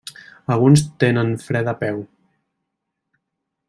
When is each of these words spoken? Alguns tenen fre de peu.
Alguns 0.55 0.83
tenen 1.03 1.31
fre 1.45 1.63
de 1.69 1.77
peu. 1.85 2.03